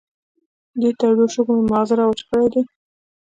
[0.79, 2.61] دې تودو شګو مې ماغزه را وچ کړې دي.